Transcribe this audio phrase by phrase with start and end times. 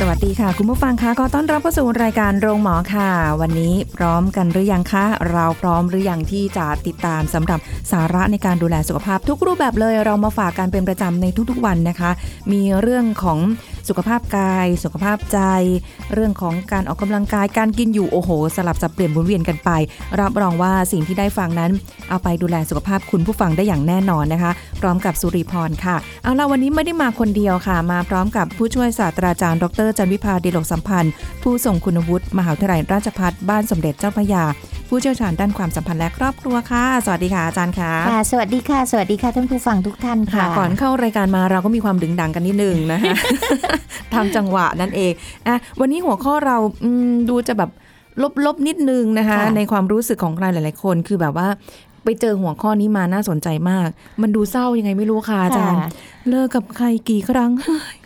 [0.00, 3.10] สวัสดีค่ะ คุณผู้ฟังคะขอต้อนรับเข้าสู่รายการโรงหมอค่ะ
[3.40, 7.60] วันนี้พร้อมกันหรือยังคะเราพร้อมหรือยังที่จะติดตามสำหรับ
[7.92, 12.10] สาระในการดูแลสุขภาพ ทุกรูปแบบเลยเรามาฝากกันเป็นประจำในทุกๆวันนะคะ
[12.52, 13.38] มีเรื่องของ
[13.88, 15.38] สุขภาพกาย สุขภาพใจ
[16.12, 19.70] เรื่องของการออกกำลังกายการกินอยู่โอ้โห สลับสับเปลี่ยนหมุนเวียนกันไป
[20.20, 21.70] รับรองว่าสิ่งที่ได้ฟังนั้น
[22.08, 31.12] เอาไปดูแลสุขภาพคุณผู้ฟังได้อย่างแน่นอนนะคะ พร้อมกับสุริพรค่ะ เอาละวันนี้ไม่ได้มาคนเดียวค่ะ มาพร้อมกับผู้ช่วยศาสตราจารย์ ดรจันวิพาดีโลกสัมพันธ์
[31.42, 34.44] ผู้ทรงคุณวุฒิมหาวิทยาลัยราชภัฏบ้านสมเด็จเจ้าพระยา
[34.88, 43.14] ผู้เชี่ยวชาญด้านความสัมพันธ์และครอบครัวค่ะ สวัสดีค่ะอาจารย์ค่ะค่ะ สวัสดีค่ะ สวัสดีค่ะท่านผู้ฟังทุกท่านค่ะค่ะก่อนเข้ารายการมาเราก็มีความดึงดังกันนิดนึงนะคะ
[44.14, 45.12] ทำจังหวะนั่นเอง
[45.46, 47.70] อะวันนี้หัวข้อเราอืมดูจะแบบ
[48.46, 51.48] ลบๆนิดนึงนะคะค่ะในความรู้สึกของใครหลาย ๆ คนคือแบบว่า
[52.04, 53.88] ไปเจอหัวข้อนี้มาน่าสนใจมาก
[54.22, 55.90] มันดูเศร้ายังไงไม่รู้ค่ะอาจารย์ค่ะ
[56.28, 57.50] เลิกกับใครกี่ครั้ง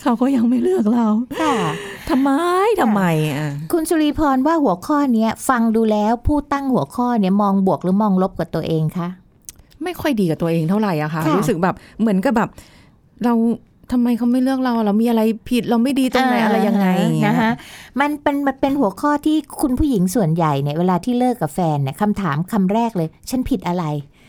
[0.02, 1.08] เขาก็ยังไม่เลือกเรา
[1.42, 1.56] ค่ะ
[2.10, 2.30] ทำไม
[2.80, 9.08] ทำไมอะคุณสุริพรว่าหัวข้อเนี้ยฟังดูแล้วผู้ตั้งหัวข้อเนี้ยมองบวกหรือมองลบกับตัวเองคะ
[9.84, 12.48] ไม่ค่อยดีกับตัวเองเท่าไหร่อะค่ะค่ะรู้สึกแบบเหมือนกับแบบ
[13.24, 13.34] เรา
[13.92, 17.52] ทำไมเขาไม่เลือกเรา เรามีอะไรผิดเราไม่ดีตรงไหนอะไรยังไงอย่างเงี้ยนะคะ
[18.00, 23.84] มันเป็นมันเป็นหัวข้อที่คุณผู้หญิงส่วนใหญ่เนี่ยเวลาที่เลิกกับแฟนเนี่ยคำถามคำแรกเลย ฉันผิดอะไร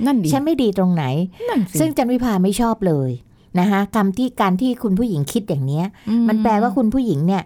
[0.06, 1.04] นั่นดีฉันไม่ดีตรงไหน
[1.50, 3.12] นั่นสิซึ่งจันวิพาไม่ชอบเลย
[3.60, 7.42] นะคะคำที่การที่คุณผู้หญิงคิดอย่างเนี้ยอืมันแปลว่าคุณผู้หญิงเนี่ย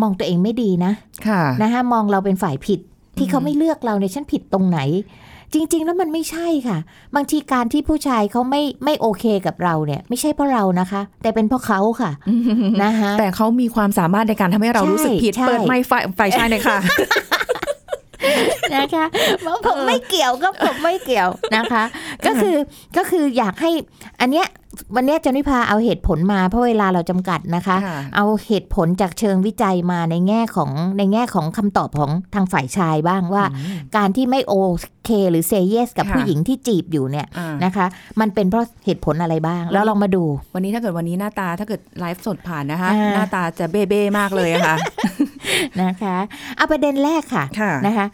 [0.00, 0.92] มองตัวเองไม่ดีนะ
[1.28, 2.80] ค่ะ นะคะมองเราเป็นฝ่ายผิด
[3.18, 4.78] ที่เขาไม่เลือกเราเนี่ยฉันผิดตรงไหน
[5.54, 6.78] จริง ๆ แล้วมันไม่ใช่ค่ะ
[7.14, 12.10] บางทีการที่ผู้ชายเขาไม่ไม่โอเคกับเราเนี่ย ไม่ใช่เพราะเรานะคะ แต่เป็นเพราะเขาค่ะ
[12.84, 16.78] นะคะแต่เขามีความสามารถในการทำให้เราใช่รู้สึกผิดใช่เปิดไมค์ไฟไฟชายเลยค่ะ
[18.74, 19.04] นะคะ
[19.46, 21.84] ว่าผมไม่เกี่ยวก็ผมไม่เกี่ยวนะคะ
[22.26, 22.56] ก็คือ
[22.96, 23.70] ก็คืออยากให้
[24.20, 24.48] อันเนี้ย
[24.96, 33.44] วันเนี้ยจันวิพาเอาเหตุผลมาเพราะเวลาเราจำกัดนะคะค่ะเอาเหตุผลจากเชิงวิจัยมาในแง่ของในแง่ของคำตอบของทางฝ่ายชายบ้างว่า
[33.96, 34.54] การที่ไม่โอ
[35.04, 37.86] เคหรือเซเยสกับค่ะผู้หญิงที่จีบอยู่เนี่ยอ่านะคะ
[38.20, 44.76] มันเป็นเพราะเหตุผลอะไรบ้าง แล้วลองมาดู วันนี้ถ้าเกิดวันนี้หน้าตาถ้าเกิดไลฟ์สดผ่านนะคะอ่าหน้าตาจะเบ้เบ้มากเลยอะค่ะ
[45.82, 46.16] นะคะ
[46.56, 48.06] เอาประเด็นแรกค่ะค่ะนะคะ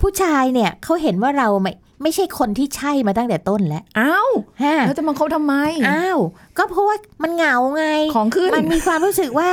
[0.00, 1.72] ผู้ชายเนี่ยเขาเห็นว่าเราไม่
[2.02, 4.30] ไม่ใช่คนที่ใช่มาตั้งแต่ต้นแล้ว อ้าว
[4.62, 5.54] ฮะแล้วจะมาเขาทำไม
[5.88, 6.18] อ้าว
[6.58, 9.50] ก็เพราะว่ามันเหงาไง ของขึ้น มันมีความรู้สึกว่า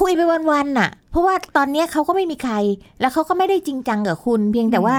[0.00, 0.20] คุยไป
[0.50, 2.54] วันๆน่ะ เพราะว่าตอนเนี้ยเขาก็ไม่มีใคร
[3.00, 4.96] แล้วเขาก็ไม่ได้จริงจังกับคุณ เพียงแต่ว่า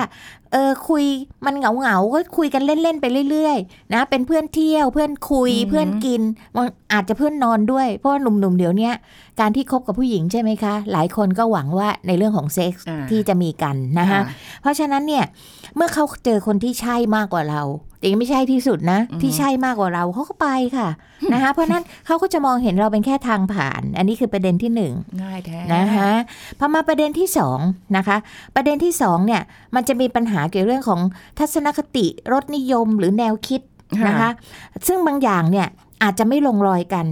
[0.52, 1.03] เออคุย
[1.46, 6.22] มันเหงาเหงาๆก็คุยกันเล่นๆไปเรื่อยๆ นะ เป็นเพื่อนเที่ยวเพื่อนคุยอืมเพื่อนกิน
[6.56, 8.94] บางอาจจะเพื่อนนอนด้วย เพราะว่าหนุ่มๆเดี๋ยวเนี้ย
[9.40, 14.19] การที่คบกับผู้หญิงใช่ไหมคะ หลายคนก็หวังว่าในเรื่องของเซ็กส์อ่าที่จะมีกันนะคะ
[14.62, 15.25] เพราะฉะนั้นเนี่ย
[15.75, 17.62] เมื่อเขาเจอคนที่ใช่มากกว่าเรา
[18.01, 20.47] แต่ยังไม่ใช่ที่สุดนะอือฮึที่ใช่มากกว่าเราเขาก็ไป
[20.78, 20.89] ค่ะ
[21.34, 26.11] นะคะเพราะฉะนั้นเขาก็จะมองเห็นเราเป็นแค่ทางผ่าน อันนี้คือประเด็นที่หนึ่งง่ายแท้นะคะ
[26.59, 27.59] พอมาประเด็นที่สอง
[27.97, 28.17] นะคะ
[28.56, 29.41] ประเด็นที่สองเนี่ย
[29.75, 31.00] มันจะมีปัญหาเกี่ยวเรื่องของ
[31.40, 33.61] ทัศนคติรสนิยมหรือแนวคิด
[34.07, 34.29] นะคะ
[34.88, 35.67] ซึ่งบางอย่างเนี่ย
[36.03, 37.06] อาจจะไม่ลงรอยกัน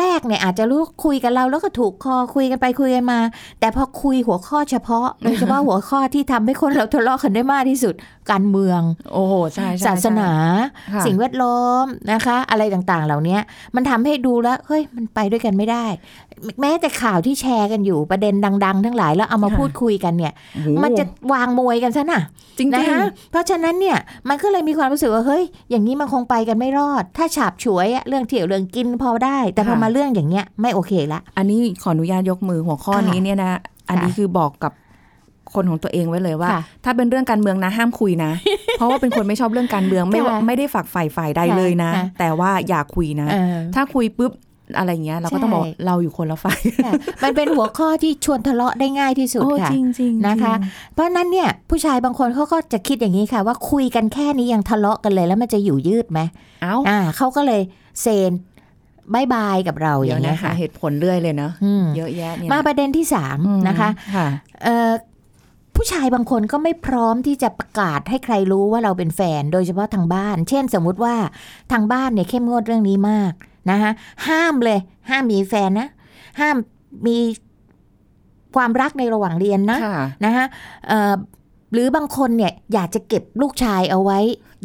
[0.00, 3.20] แรกๆเนี่ยอาจจะรู้คุยกับเราแล้วก็ถูกคอคุยกันไปคุยกันมา
[3.60, 7.94] แต่พอคุยหัวข้อเฉพาะโดยเฉพาะหัวข้อที่ทำให้คนเราทะเลาะกันได้มากที่สุด
[8.30, 8.80] การเมือง
[9.12, 10.30] โอ้โหใช่ใชศาสนา
[11.06, 13.38] สิ่งแวดล้อมนะคะ อะไรต่างๆ เหล่านี้
[13.74, 15.84] มันทำให้ดูแล้วเฮ้ยมันไปด้วยกันไม่ได้
[16.60, 20.32] แม้แต่ข่าวที่แชร์กันอยู่ประเด็นดัง ๆ ทั้งหลายแล้วเอามาพูดคุยกันเนี่ย
[20.82, 22.22] มันจะวางมวยกันซะน่ะ
[22.58, 23.00] จริงๆนะคะ
[23.30, 23.98] เพราะฉะนั้นเนี่ย
[24.28, 33.50] มันก็เลยมีความรู้สึกว่าเฮ้ยอย่างนี้มันคงไปกันไม่รอด ถ้าฉาบฉวยเรื่องเที่ยวเรื่องกินพอได้แต่พอค่ะมาเรื่องอย่างเงี้ยไม่โอเคละอันนี้ขออนุญาตยกมือหัวข้อค่ะนี้เนี่ยนะ
[33.88, 34.72] อันนี้คือบอกกับ
[35.54, 38.32] คนของตัวเองไว้เลยว่าค่ะถ้าเป็นเรื่องการเมืองนะห้ามคุยนะ
[38.78, 44.32] เพราะว่าเป็นคนไม่ชอบเรื่องการเมืองไม่ว่าค่ะไม่ได้ฝักฝ่ายฝ่ายใดเลยนะค่ะแต่ว่าอย่าคุยนะเออถ้าคุยปุ๊บ
[44.78, 50.54] อะไรเงี้ยเราก็ต้องบอกใช่เราอยู่คนละฝ่ายค่ะมันเป็นหัวข้อที่ชวนทะเลาะได้ง่ายที่สุดโอ้ค่ะจริงจริงนะคะ
[50.92, 56.20] เพราะฉะนั้นเนี่ยผู้ชายบางคนเขาก็จะคิดอย่างนี้ค่ะ ว่าคุยกันแค่นี้ยังทะเลาะกันเลยแล้วมันจะอยู่ยืดไหม
[56.62, 57.60] เอ้าอ่าเขาก็เลย
[58.02, 58.32] เซน
[59.14, 64.26] บายบายกับเราอเดี๋ยย่าวงเงี้นะยคะค่ะ เหตุผลเรื่อยเลยเนอะอืมเยอะแยะเนี่ยมาประเด็นที่สามอืมนะคะค่ะ
[64.64, 64.90] เอ่อ
[65.76, 71.14] ผู้ชายบางคนก็ไม่พร้อมที่จะประกาศให้ใครรู้ว่าเราเป็นแฟนโดยเฉพาะทางบ้าน เช่นสมมุติว่า
[71.72, 73.32] ทางบ้านเนี่ยเข้มงวดเรื่องนี้มาก
[73.70, 73.90] นะคะ
[74.28, 74.78] ห้ามเลย
[75.10, 75.88] ห้ามมีแฟนนะ
[76.40, 76.56] ห้าม
[77.06, 77.18] มี
[78.56, 80.46] ความรักในระหว่างเรียนนะค่ะนะคะ
[80.88, 81.14] เอ่อ
[81.72, 84.18] หรือบางคนเนี่ยอยากจะเก็บลูกชายเอาไว้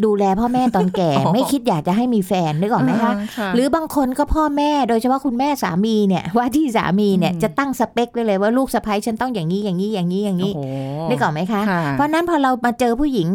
[0.06, 13.28] ดูแลพ่อแม่ตอนแก่อ๋อไม่คิดอยากจะให้มีแฟนนึกออกไหมคะอ่าหรือบางคนก็พ่อแม่โดยเฉพาะคุณแม่สามีเนี่ยว่าที่สามีเนี่ยอืมจะตั้งสเปคเลยเลยว่าลูกสะใภ้ฉันต้องอย่างนี้อย่างนี้อย่างนี้อย่างนี้โอ้โหนึกออกไหมคะค่ะเพราะฉะนั้นพอเรามาเจอผู้หญิง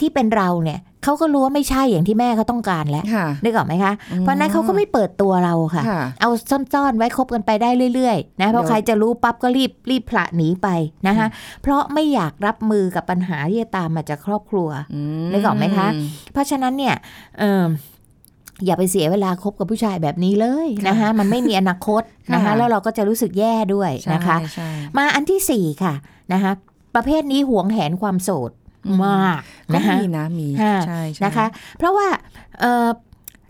[0.00, 10.68] ที่เป็นเราเนี่ย เขาก็รู้ว่าไม่ใช่อย่างที่แม่เขาต้องการแล้วค่ะนึกออกไหมคะ เพราะฉะนั้นเขาก็ไม่เปิดตัวเราค่ะค่ะ เอาซ่อนๆไว้คบกันไปได้เรื่อยๆนะเพราะเดี๋ยวใครจะรู้ปั๊บก็รีบรีบผละหนีไป
[11.08, 11.26] นะคะ
[11.62, 14.68] เพราะไม่อยากรับมือกับปัญหาที่จะตามมาจากครอบครัว
[15.32, 15.86] นึกออกไหมคะ
[16.32, 16.94] เพราะฉะนั้นเนี่ย
[17.38, 17.64] เออ
[18.66, 22.02] อย่าไปเสียเวลาคบกับผู้ชายแบบนี้เลยนะคะ มันไม่มีอนาคต
[22.34, 25.94] นะคะค่ะแล้วเราก็จะรู้สึกแย่ด้วยใช่นะคะใช่มาอันที่สี่ค่ะ
[26.32, 26.52] นะคะ
[26.94, 28.59] ประเภทนี้หวงแหนความโสดอื
[28.94, 29.40] มมาก
[29.74, 31.46] ก็นะคะมีนะมีค่ะใช่ใช่นะคะ
[31.78, 32.06] เพราะว่า
[32.60, 32.88] เอ่อ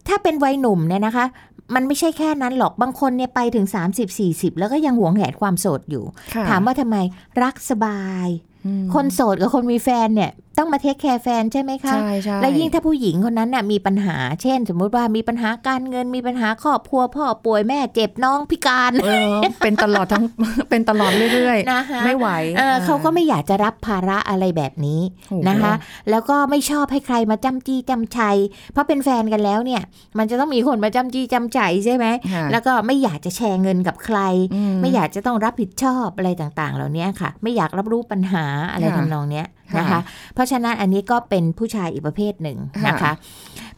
[0.09, 1.27] ถ้าเป็นวัยหนุ่มเนี่ยนะคะ
[1.75, 3.67] มันไม่ใช่แค่นั้นหรอก บางคนเนี่ยไปถึง
[4.13, 6.05] 30-40 แล้วก็ยังหวงแหนความโสดอยู่
[6.35, 6.97] ค่ะถามว่าทำไม
[7.43, 8.29] รักสบาย
[8.67, 10.31] อืมคนโสดกับคนมีแฟนเนี่ย
[10.61, 19.33] ต้องมาเทคแคร์แฟนใช่ไหมคะใช่ใช่และยิ่งถ้าผู้หญิงคนนั้นน่ะมีปัญหา เช่น สมมุติว่ามีปัญหาการเงินมีปัญหาครอบครัวพ่อป่วยแม่เจ็บน้องพิการเออ
[19.65, 20.25] เป็นตลอดทั้ง
[20.71, 22.29] เป็นตลอดเรื่อยนะคะๆไม่ไหว
[22.59, 25.73] เออเขาก็ไม่อยากจะรับภาระอะไรแบบนี้โอ้โหนะคะ
[26.11, 28.37] แล้วก็ไม่ชอบให้ใครมาจ้ำจี้จ้ำชัย
[28.73, 29.83] เพราะเป็นแฟนกันแล้วเนี่ย
[30.19, 34.19] มันจะต้องมีคนมาจ้ำจี้จ้ำชัยใช่ไหมค่ะแล้วก็ไม่อยากจะแชร์เงินกับใคร
[34.55, 40.01] อืไม่อยากจะต้องรับผิดชอบอะไรต่างๆ เหล่านี้ค่ะ ไม่อยากรับรู้ปัญหาอะไรค่ะทำนองเนี้ยค่ะ นะคะ
[40.35, 43.13] เพราะฉะนั้นอันนี้ก็เป็นผู้ชายอีกประเภทหนึ่งนะคะค่ะ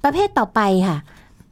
[0.05, 0.99] ประเภทต่อไปค่ะ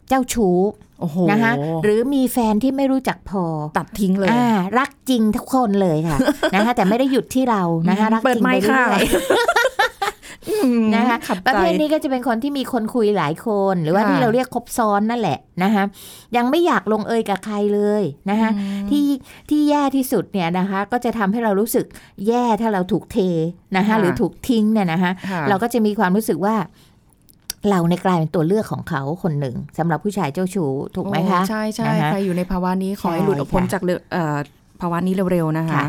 [0.08, 0.58] เจ้าชู้
[1.00, 1.52] โอ้โหนะคะ
[1.84, 3.44] หรือมีแฟนที่ไม่รู้จักพอ
[3.76, 4.48] ตัดทิ้งเลยอ่า
[4.78, 6.18] รักจริงทุกคนเลยค่ะ
[6.54, 10.19] นะคะแต่ไม่ได้หยุดที่เรานะคะรักเปิจดริงไมไปค์เรื่ค่ะอยอืม
[10.94, 15.84] นะคะขับประใจเภทนี้ก็จะเป็นคนที่มีคนคุยหลายคน หรือว่าค่ะที่เราเรียกคบซ้อนนั่นแหละนะคะ
[16.36, 19.04] ยังไม่อยากลงเอยกับใครเลยนะคะอืมที่
[19.50, 21.86] ที่แย่ที่สุดเนี่ยนะคะ ก็จะทำให้เรารู้สึก
[22.28, 23.18] แย่ถ้าเราถูกเท
[23.76, 26.56] นะคะค่ะหรือถูกทิ้งเนี่ยนะคะค่ะเราก็จะมีความรู้สึกว่า
[27.70, 34.36] เราในยกลายเป็นตัวเลือกของเขาคนหนึ่งสำหรับผู้ชายเจ้าชู้ถูกไหมคะโอ้ใช่ใช่นะคะใครอยู่ในภาวะนี้ขอให้ใช่หลุดออกพ้นค่ะจากเรื่องเอ่อ
[34.80, 35.86] ภาวะนี้เร็วๆนะคะค่ะ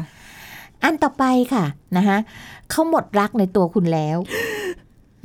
[0.83, 1.23] อันต่อไป
[1.53, 1.65] ค่ะ
[1.97, 2.17] นะคะ
[2.69, 4.17] เขาหมดรักในตัวคุณแล้ว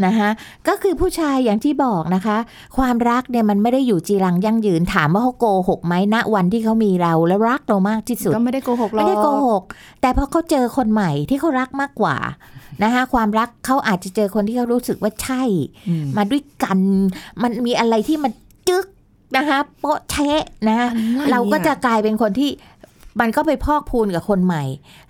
[0.07, 0.29] นะคะ
[0.69, 2.37] ก็คือผู้ชายอย่างที่บอกนะคะ
[2.77, 9.63] ความรักเนี่ยมันไม่ได้อยู่จีรังยั่งยืนถามว่าเขาโกหกไหมณวันที่เขามีเราและรักเรามากที่สุดก็ไม่ได้โกหกหรอกไม่ได้โกหก
[10.01, 12.17] แต่พอเขาเจอคนใหม่ที่เขารักมากกว่า
[12.83, 15.43] นะคะความรักเขาอาจจะเจอคนที่เขารู้สึกว่าใช่
[15.89, 16.79] อืมมาด้วยกัน
[17.43, 18.33] มันมีอะไรที่มัน
[18.69, 18.87] จึ๊ก
[19.37, 20.89] นะคะโป๊ะแชะนะคะ
[21.21, 22.51] อะไรเราก็จะอ่กลายเป็นคนที่
[23.21, 24.65] มันก็ไปพอกพูนกับคนใหม่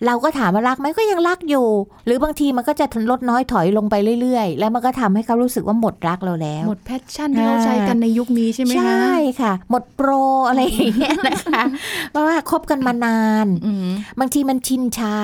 [0.07, 1.67] เราก็ถามว่ารักไหมก็ยังรักอยู่
[2.07, 10.11] หรือบางทีมันก็จะลดน้อยถอยลงไปเรื่อยๆ แล้วมันก็ทำให้เขารู้สึกว่าหมดรักเราแล้ว หมดแพชชั่นที่เราใช้กันในยุคนี้ใช่ไหมคะใช่ค่ะ หมดโปร
[10.49, 11.63] อะไรอย่างเงี้ยนะคะ
[12.11, 13.89] เพราะว่าคบกันมานานอืม
[14.21, 15.17] บางทีมันชินชา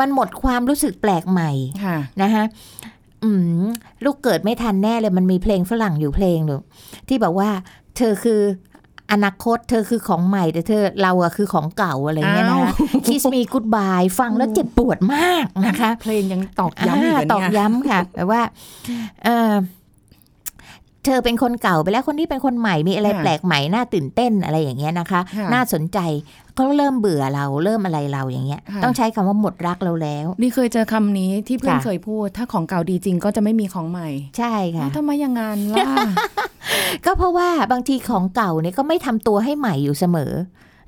[0.00, 1.50] มันหมดความรู้สึกแปลกใหม่
[1.84, 2.44] ค่ะนะคะ
[3.24, 3.30] อื
[3.60, 3.64] ม
[4.04, 6.60] ลูกเกิดไม่ทันแน่เลยมันมีเพลงฝรั่งอยู่เพลงหนึ่ง
[7.08, 7.50] ที่บอกว่า
[7.96, 8.40] เธอคือ
[9.12, 12.74] อนาคตเธอคือของใหม่แต่เธอเราอะคือของเก่าอะไรเงี้ยนะคะ
[13.06, 18.42] Kiss Me Goodbye ฟังแล้วเจ็บปวดมากนะคะ เพลงยังตอกย้ำอีกเหรอ่าอตอกเนี่ยย้ำค่ะแบบว่า
[19.24, 19.52] เออ
[21.04, 25.98] เธอเป็นคนเก่าไปแล้วคนนี้เป็นคนใหม่มีอะไรแปลกใหม่น่าตื่นเต้นอะไรอย่างเงี้ยนะคะค่ะน่าสนใจ
[26.54, 35.86] เขาเริ่มเบื่อเราเริ่มอะไรเราอย่างเงี้ยค่ะต้องใช้คำว่าหมดรักเราแล้วนี่เคยเจอคำนี้ที่เพื่อนค่ะเคยพูด ถ้าของเก่าดีจริงก็จะไม่มีของใหม่ ใช่ค่ะอ้าวทำไมอย่างงั้นล่ะ
[37.06, 40.32] ก็เพราะว่าบางทีของเก่าเนี่ยก็ไม่ทำตัวให้ใหม่อยู่เสมอ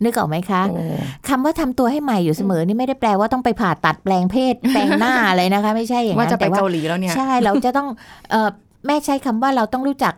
[0.04, 0.82] นึกออกไหมคะโอ้
[1.28, 7.88] คำว่าทำตัวให้ใหม่อยู่เสมอนี่ไม่ได้แปลว่าต้องไปผ่าตัดแปลงเพศ แปลงหน้าอะไรนะคะ ไม่ใช่อย่างว่านั้นจะไปแต่ว่าเกาหลีแล้วเนี่ยใช่เราจะต้อง
[8.30, 8.48] เออ
[8.86, 10.14] แม่ใช้คำว่าเราต้องรู้จัก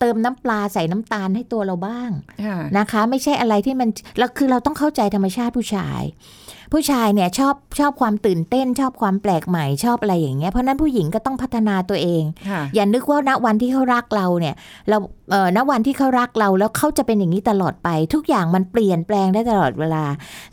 [0.00, 2.10] เติมน้ำปลาใส่น้ำตาลให้ตัวเราบ้าง
[2.44, 3.88] ค่ะนะคะ ไม่ใช่อะไรที่มัน
[4.18, 6.02] เราคือเราต้องเข้าใจธรรมชาติผู้ชาย
[6.74, 14.54] ผู้ชายเนี่ยชอบชอบความตื่นเต้น ชอบความแปลกใหม่ชอบอะไรอย่างเงี้ยเพราะฉะนั้นผู้หญิงก็ต้องพัฒนาตัวเองค่ะอย่านึกว่าณวันที่เขารักเราเนี่ย
[14.88, 14.96] เรา
[15.30, 20.04] เอ่อณวันที่เขารักเราแล้วเขาจะเป็นอย่างนี้ตลอดไป ทุกอย่างมันเปลี่ยนแปลงได้ตลอดเวลา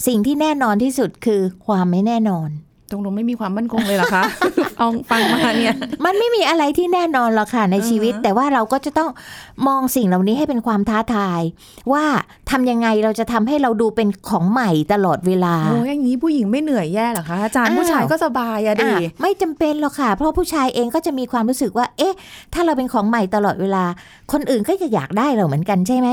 [0.08, 2.50] สิ่งที่แน่นอนที่สุดคือความไม่แน่นอน
[2.92, 4.24] ตรงลงไม่มีความมั่นคงเลยเหรอคะ
[4.78, 5.74] เอาฟังมาเนี่ย
[6.06, 9.10] มันไม่มีอะไรที่แน่นอนหรอกค่ะในชีวิตอือฮะแต่ว่าเราก็จะต้อง
[9.68, 11.42] มองสิ่งเหล่านี้ให้เป็นความท้าทาย
[11.94, 12.06] ว่า
[12.50, 22.16] ทำยังไงเราจะทำให้เราดูเป็นของใหม่ตลอดเวลาโอ้ยอย่างนี้ผู้หญิงไม่เหนื่อยแย่เหรอคะอาจารย์อ้าวผู้ชายก็สบายอะดิอะไม่จำเป็นหรอกค่ะ เพราะผู้ชายเองก็จะมีความรู้สึกว่า เอ๊ะ
[22.54, 23.84] ถ้าเราเป็นของใหม่ตลอดเวลา
[24.32, 26.10] คนอื่นก็จะอยากได้เราเหมือนกันใช่ไหม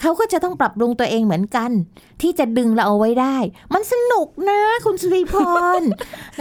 [0.00, 1.70] เขาก็จะต้องปรับปรุงตัวเองเหมือนกัน
[2.22, 3.36] ที่จะดึงเราเอาไว้ได้
[3.74, 5.34] มันสนุกนะ คุณสุริพ
[5.80, 5.82] ร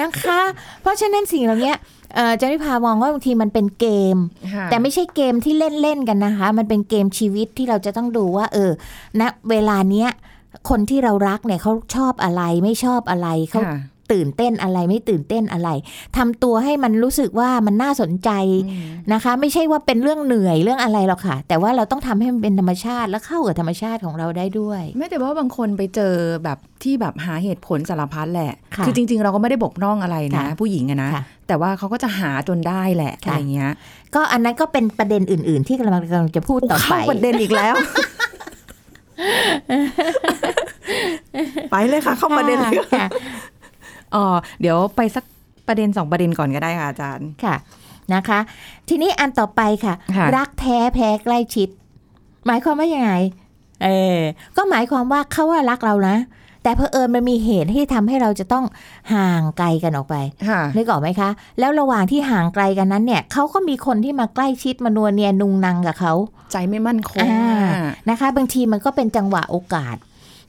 [0.02, 0.42] นะคะ
[0.82, 1.74] เพราะฉะนั้นสิ่งเหล่านี้
[2.16, 4.18] เอ่อจันวิพามองว่าบางทีมันเป็นเกม
[4.54, 8.72] ค่ะแต่ไม่ใช่เกมที่เล่นเล่นๆกันนะคะ มันเป็นเกมชีวิตที่เราจะต้องดูว่า เออ
[9.22, 10.10] ณเวลาเนี้ย
[10.70, 13.78] คนที่เรารักเนี่ยเขาชอบอะไรไม่ชอบอะไรเขาค่ะ
[14.12, 15.70] ตื่นเต้นอะไรไม่ตื่นเต้นอะไร
[16.18, 18.30] ทำตัวให้มันรู้สึกว่ามันน่าสนใจ
[19.14, 33.72] นะคะ ไม่ใช่ว่าเป็นเรื่องเหนื่อยเรื่องอะไรหรอกค่ะ แต่ว่าเราต้องทำให้มันเป็นธรรมชาติและเข้ากับธรรมชาติของเราได้ด้วยไม่แต่ว่าบางคนไปเจอแบบที่แบบหาเหตุผลสารพัดแหละค่ะอจริง ๆ เราก็ไม่ได้บกพร่องอะไรนะค่ะผู้หญิงอะนะค่ะแต่ว่าเขาก็จะหาจนได้แหละค่ะอะไรเงี้ย
[34.16, 37.76] ก็อันนั้นก็เป็นประเด็นอื่น ๆ ที่กำลังกำลังจะพูดต่อไปเข้าประเด็นอีกแล้ว
[41.72, 43.08] ไปเลยค่ะ เข้าประเด็นเลยค่ะ
[44.16, 44.26] อ๋อ
[44.62, 45.24] เดี๋ยวไปสัก
[45.68, 47.56] ประเด็นสองประเด็นก่อนก็ได้ค่ะอาจารย์ค่ะ
[48.14, 48.40] นะคะ
[48.90, 51.70] ทีนี้อันต่อไปค่ะค่ะ รักแท้แพ้ใกล้ชิด
[52.46, 53.12] หมายความว่ายังไง
[53.84, 54.20] เออ
[54.58, 56.16] ก็หมายความว่าเขาว่ารักเรานะ
[56.64, 58.66] แต่เพอเอิญมันมีเหตุที่ทำให้เราจะต้อง
[59.14, 60.16] ห่างไกลกันออกไป
[60.48, 61.30] ค่ะนึกออกไหมคะ
[61.60, 66.14] แล้วระหว่างที่ห่างไกลกันนั้นเนี่ยเขาก็มีคนที่มาใกล้ชิดมานัวเนียนุงนังกับเขา
[66.52, 69.96] ใจไม่มั่นคงอ่าอะนะคะ บางทีมันก็เป็นจังหวะโอกาส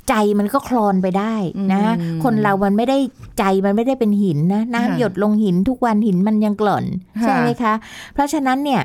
[0.09, 1.35] ใจมันก็คลอนไปได้
[1.73, 2.99] นะอืมคนเรามันไม่ได้
[3.39, 6.85] ใจมันไม่ได้เป็นหินนะค่ะน้ำหยดลงหินทุกวันหินมันยังกล่อน
[7.23, 7.75] ค่ะใช่ไหมคะ
[8.15, 8.83] เพราะฉะนั้นเนี่ย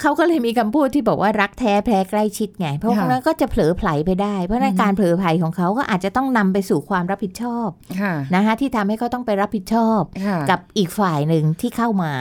[0.00, 7.68] เขาก็เลยมีคำพูดที่บอกว่ารักแท้แพ้ใกล้ชิดไง เพราะฉะนั้นก็จะเผลอไผลไปได้ เพราะฉะนั้นการเผลอไผลของเขาก็อาจจะต้องนำไปสู่ความรับผิดชอบ
[8.00, 12.12] ค่ะนะคะที่ทำให้เขาต้องไปรับผิดชอบค่ะกับอีกฝ่ายหนึ่งที่เข้ามา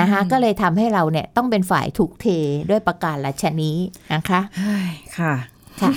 [0.00, 2.26] นะคะอืมก็เลยทำให้เราเนี่ยต้องเป็นฝ่ายถูกเท
[2.70, 3.78] ด้วยประการละชนี้
[4.14, 5.34] นะคะเฮ้ยค่ะ
[5.80, 5.90] ค่ะ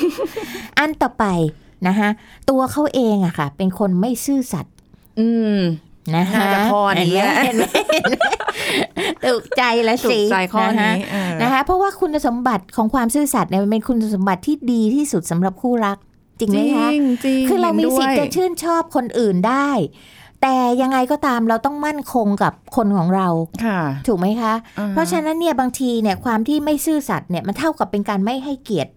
[0.79, 1.25] อันต่อไป
[1.87, 2.09] นะคะ
[2.49, 4.73] ตัวเขาเองอะค่ะ เป็นคนไม่ซื่อสัตย์
[5.19, 5.59] อืม
[6.15, 7.13] นะคะน่าจะข้อนี้
[7.45, 7.63] เห็นไหม
[7.93, 8.23] เห็นไหม
[9.25, 15.97] ถูกใจแล้วถูสิกใจข้อนี้ะเออคะนะคะ เพราะว่าคุณสมบัติของความซื่อสัตย์เนี่ยมันเป็นคุณสมบัติที่ดีที่สุดสำหรับคู่รัก
[16.39, 19.69] จริงไหมคะจริงจริงคือเรามีสิทธิ์ห็จะนด้วยชื่นชอบคนอื่นได้
[20.41, 23.27] แต่ยังไงก็ตามเราต้องมั่นคงกับคนของเรา
[23.65, 28.91] ค่ะถูกไหมคะอ่าเพราะฉะนั้นเนี่ยบางทีเนี่ยความที่ไม่ซื่อสัตย์เนี่ยมันเท่ากับเป็นการไม่ให้เกียรติ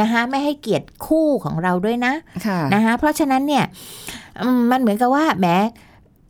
[0.00, 2.12] นะคะไม่ให้เกียรติคู่ของเราด้วยนะ
[2.46, 3.64] ค่ะนะคะเพราะฉะนั้นเนี่ย
[4.42, 5.46] อืมมันเหมือนกับว่าแหม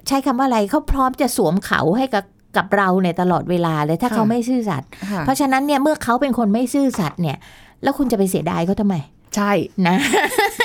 [0.09, 2.25] ใช้คำว่าอะไรเขาพร้อมจะสวมเขาให้กับ
[2.57, 7.37] กับเราเนี่ยตลอดเวลาเลยถ้าค่ะเขาไม่ซื่อสัตย์ค่ะเพราะฉะนั้นเนี่ยเมื่อเขาเป็นคนไม่ซื่อสัตย์เนี่ย
[7.83, 8.97] แล้วคุณจะไปเสียดายเขาทำไม
[9.37, 9.53] ใช่
[9.87, 9.97] นะ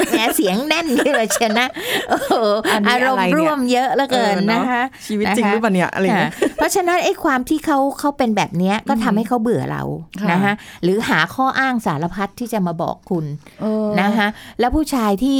[0.09, 1.67] แหมเสียงแน่นขึ้นมาเชียวนะ
[2.09, 2.33] โอ้โห
[2.71, 9.83] อันนี้อารมอะไรณ์เนี่ยร่วมเยอะเหลือเกินเออเนอะนะคะชีวิตจริงหรือเปล่าเนี่ยอะไรอย่างเงี้ยค่ะเพราะฉะนั้นไอ้ความที่เขาเขาเป็นแบบเนี้ยก็ทำให้เขาเบื่อเรา
[10.21, 13.25] ค่ะนะคะหรือหาข้ออ้างสารพัดที่จะมาบอกคุณ
[13.61, 14.27] เออนะคะ
[14.59, 15.39] แล้วผู้ชายที่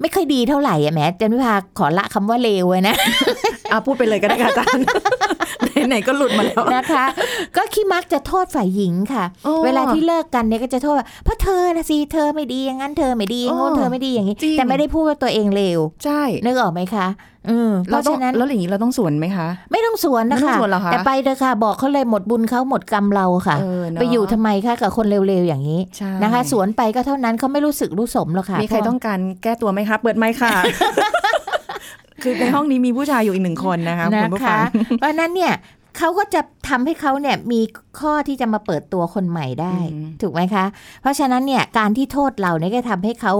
[0.00, 2.96] ไม่ค่อยดีเท่าไหร่อะแหมจันวิภาขอละคำว่าเลวไว้นะ
[3.72, 4.84] อะพูดไปเลยก็ได้ค่ะอาจารย์
[5.88, 7.04] ไหนๆก็หลุดมาแล้วนะคะ
[7.56, 17.06] ก็ขี้มักจะโทษฝ่ายหญิงค่ะโอ้เวลาที่เลิกกันเนี่ยก็จะโทษว่าเพราะเธอนะสิเธอไม่ดีอย่างนั้นเธอไม่ดีอย่างโน้นโอ้เธอไม่ดีอย่างนี้จริงแต่ไม่ได้พูดว่าตัวเองเลวใช่นึกออกไหมคะ
[17.50, 30.52] อืมเพเราราะต้องฉะนั้นแล้วอย่างนี้เราต้องสวนไหมคะ ไม่ต้องสวนนะไม่ต้อคะงสวนเหรอคะแต่ไปเถอะค่ะบอกเขาเลยหมดบุญเขาหมดกรรมเราค่ะเออเนอะไปอยู่ทำไมคะกับคนเร็วๆอย่างนี้ใช่นะคะ สวนไปก็เท่านั้นเขาไม่รู้สึกรู้สมหรอกค่ะมีใครต้องการแก้ตัวไหมคะ เปิดไมค์ค่ะ
[32.26, 35.52] คือในห้องนี้มีผู้ชายอยู่อีกหนึ่งคนนะคะนะคุณผู้คะฟังเพราะฉะนั้นเนี่ย
[35.98, 37.60] เขาก็จะทำให้เขาเนี่ยมี
[38.00, 40.64] ข้อที่จะมาเปิดตัวคนใหม่ได้อืมถูกไหมคะ
[41.02, 43.32] เพราะฉะนั้นเนี่ยการที่โทษเราเนี่ยก็ทำให้เขา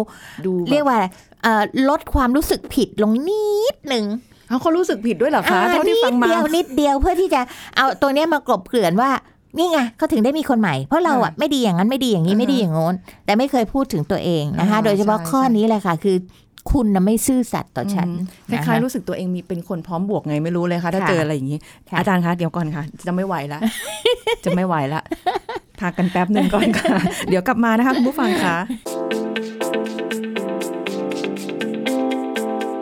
[0.46, 0.98] ดูแบบเรียกว่า
[1.42, 4.04] เอ่อลดความรู้สึกผิดลงนิดหนึ่ง
[4.48, 7.40] เอาเขารู้สึกผิดด้วยเหรอคะอ่าเท่าที่ฟังมานิดเดียวนิดเดียวเพื่อที่จะ
[7.76, 9.10] เอาตัวเนี้ยมากลบเกลื่อนว่า
[9.58, 16.16] นี่ไงเขาถึงได้มีคนใหม่ เพราะเราอะไม่ดีอย่างนั้นไม่ดีอย่างนี้อ่าฮะไม่ดีอย่างโน้นแต่ไม่เคยพูดถึงตัวเองนะคะอ่าโดยเฉพาะใช่ข้อนี้แหละค่ะ คือ
[16.72, 18.08] คุณน่ะไม่ซื่อสัตย์ต่อฉัน
[18.50, 21.58] คล้ายๆรู้สึกตัวเองมีเป็นคนพร้อมบวกไงไม่รู้เลยค่ะ ถ้าค่ะเจออะไรอย่างนี้
[21.90, 23.58] ค่ะอาจารย์คะเดี๋ยวก่อนค่ะ จะไม่ไหวละ
[24.44, 25.02] จะไม่ไหวละ
[25.80, 26.96] พักกันแป๊บหนึ่งก่อนค่ะ
[27.28, 28.56] เดี๋ยวกลับมานะคะคุณผู้ฟังค่ะ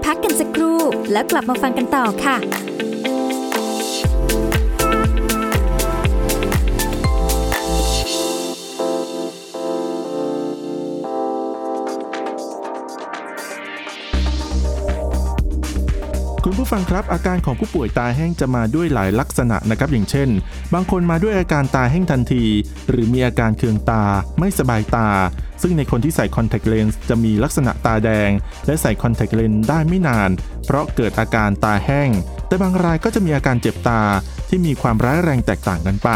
[0.04, 0.78] พักกันสักครู่
[1.12, 2.36] แล้วกลับมาฟังกันต่อค่ะ
[16.74, 20.28] ฟังครับอาการของผู้ป่วยตาแห้งจะมาด้วยหลายลักษณะนะครับอย่างเช่น
[20.74, 22.44] บางคนมาด้วยอาการตาแห้งทันที
[22.88, 24.04] หรือมีอาการเคืองตา
[24.38, 25.08] ไม่สบายตา
[25.62, 28.30] ซึ่งในคนที่ใส่คอนแทคเลนส์จะมีลักษณะตาแดง
[28.66, 30.30] และใส่คอนแทคเลนส์ได้ไม่นาน
[30.66, 32.10] เพราะเกิดอาการตาแห้ง
[32.48, 34.02] แต่บางรายก็จะมีอาการเจ็บตา
[34.48, 36.10] ที่มีความร้ายแรงแตกต่างกันไป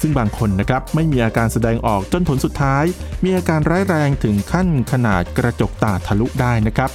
[0.00, 2.84] ซึ่งบางคนนะครับไม่มีอาการแสดงออกจนผลสุดท้าย
[3.24, 6.92] มีอาการร้ายแรงถึงขั้นขนาดกระจกตาทะลุได้นะครับ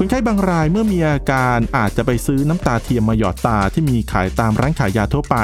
[0.00, 5.36] คนไข้บางรายเมื่อมีอาการอาจจะไปซื้อน้ำตาเทียมมาหยอดตาที่มีขายตามร้านขายยาทั่วไป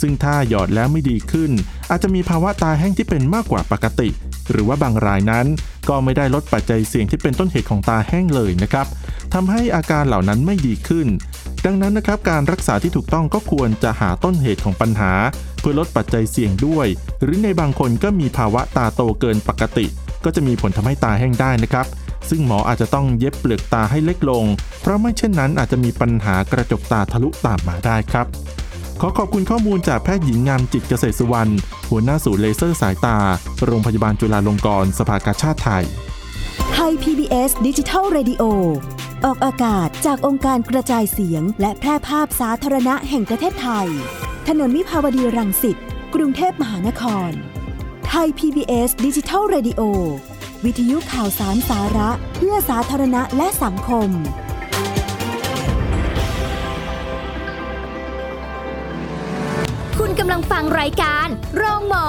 [0.00, 1.50] ซึ่งถ้าหยอดแล้วไม่ดีขึ้น
[1.90, 4.08] อาจจะมีภาวะตาแห้งที่เป็นมากกว่าปกติ
[4.50, 5.46] หรือว่าบางรายนั้น
[5.88, 8.86] ก็ไม่ได้ลดปัจจัยเสี่ยงที่เป็นต้นเหตุของตาแห้งเลยนะครับ
[9.34, 11.06] ทำให้อาการเหล่านั้นไม่ดีขึ้น
[11.64, 15.12] ดังนั้นนะครับการรักษาที่ถูกต้องก็ควรจะหาต้นเหตุของปัญหา
[15.60, 16.86] เพื่อลดปัจจัยเสี่ยงด้วย
[17.22, 19.86] หรือในบางคนก็มีภาวะตาโตเกินปกติ
[20.24, 21.86] ก็จะมีผลทำให้ตาแห้งได้นะครับ
[22.30, 24.44] ซึ่งหมออาจจะต้องเย็บเปลือกตาให้เล็กลง
[24.80, 28.26] เพราะไม่เช่นนั้นอาจจะมีปัญหากระจกตาทะลุตามมาได้ครับ
[29.00, 31.52] ขอขอบคุณข้อมูลจากแพทย์หญิงงามจิตเกษตรสุวรรณ
[31.90, 33.18] หัวหน้าศูนย์เลเซอร์สายตา
[33.64, 35.84] โรงพยาบาลจุฬาลงกรณ์สภากาชาติไทย
[36.74, 38.42] ไทย PBS ดิจิทัล Radio
[39.24, 43.88] ออกอากาศจากองค์การกระจายเสียง และแพร่ภาพสาธารณะแห่งประเทศไทย
[44.48, 45.76] ถนนมิภาวดีรังสิต
[46.14, 47.30] กรุงเทพมหานคร
[48.08, 49.80] ไทย PBS ดิจิทัล Radio
[50.64, 54.08] วิทยุข่าวสารสาระ เพื่อสาธารณะและสังคม
[59.98, 62.08] คุณกำลังฟังรายการโรงหมอ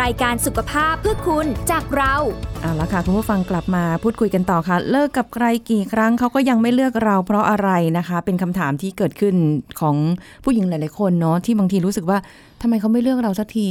[0.00, 2.14] รายการสุขภาพเพื่อคุณจากเรา
[2.60, 9.34] เอาละค่ะคุณผู้ฟังกลับมาพูดคุยกันต่อค่ะ เลิกกับใครกี่ครั้งเขาก็ยังไม่เลือกเราเพราะอะไรนะคะ เป็นคำถามที่เกิดขึ้น
[9.80, 9.96] ของ
[10.44, 12.18] ผู้หญิงหลาย ๆ คนเนาะที่บางทีรู้สึกว่า
[12.62, 13.68] ทำไมเขาไม่เลือกเราสักที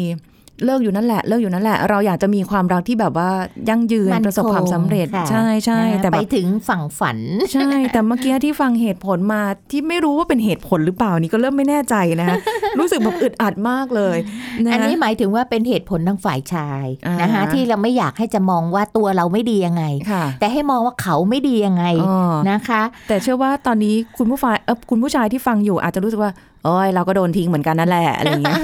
[0.64, 3.30] เลิกอยู่นั่นแหละ เลิกอยู่นั่นแหละ เราอยากจะมีความรักที่แบบว่า
[3.70, 7.18] ยั่งยืนมั่นประสบความสำเร็จคงค่ะใช่ใช่นะคะแต่ไปแบบถึงฝั่งฝัน
[7.54, 12.38] ใช่ แต่เมื่อกี้ที่ฟังเหตุผลมาที่ไม่รู้ว่าเป็นเหตุผลหรือเปล่านี่ก็เริ่มไม่แน่ใจนะคะ
[12.80, 26.32] รู้สึกแบบอึดอัดมากเลยะอันนี้หมายถึงว่าเป็นเหตุผลทางฝ่ายชายอ่านนะคะที่เราไม่อยากให้จะมองว่าตัวเราไม่ดียังไงค่ะแต่ให้มองว่าเขาไม่ดียังไงอ๋อนะคะ แต่เชื่อว่าตอนนี้คุณผู้ฟังเออคุณผู้ชายที่ฟังอยู่อาจจะรู้สึกว่า
[26.66, 28.62] โอ้ยเราก็โดนทิ้งเหมือนกันนั่นแหละอะไรอย่างเงี้ย